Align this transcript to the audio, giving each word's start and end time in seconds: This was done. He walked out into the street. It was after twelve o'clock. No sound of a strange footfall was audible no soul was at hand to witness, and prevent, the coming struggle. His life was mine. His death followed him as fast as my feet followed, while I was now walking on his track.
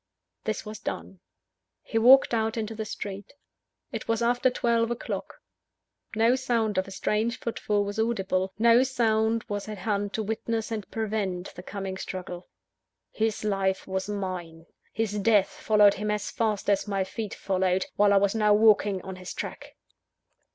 This 0.45 0.65
was 0.65 0.79
done. 0.79 1.19
He 1.83 1.99
walked 1.99 2.33
out 2.33 2.57
into 2.57 2.73
the 2.73 2.85
street. 2.85 3.33
It 3.91 4.07
was 4.07 4.23
after 4.23 4.49
twelve 4.49 4.89
o'clock. 4.89 5.35
No 6.15 6.35
sound 6.35 6.79
of 6.79 6.87
a 6.87 6.89
strange 6.89 7.37
footfall 7.37 7.83
was 7.83 7.99
audible 7.99 8.51
no 8.57 8.81
soul 8.81 9.41
was 9.47 9.69
at 9.69 9.77
hand 9.77 10.11
to 10.13 10.23
witness, 10.23 10.71
and 10.71 10.89
prevent, 10.89 11.53
the 11.53 11.61
coming 11.61 11.97
struggle. 11.97 12.49
His 13.11 13.43
life 13.43 13.85
was 13.85 14.09
mine. 14.09 14.65
His 14.91 15.19
death 15.19 15.49
followed 15.49 15.93
him 15.93 16.09
as 16.09 16.31
fast 16.31 16.67
as 16.67 16.87
my 16.87 17.03
feet 17.03 17.35
followed, 17.35 17.85
while 17.95 18.11
I 18.11 18.17
was 18.17 18.33
now 18.33 18.55
walking 18.55 19.03
on 19.03 19.17
his 19.17 19.35
track. 19.35 19.75